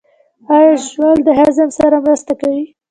ایا 0.53 0.71
ژوول 0.87 1.19
د 1.27 1.29
هضم 1.39 1.69
سره 1.79 1.95
مرسته 2.05 2.33
کوي؟ 2.41 2.63